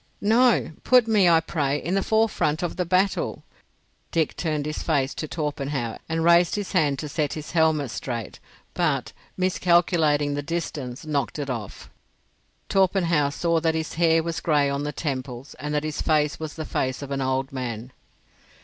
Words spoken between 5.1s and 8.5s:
to Torpenhow and raised his hand to set his helmet straight,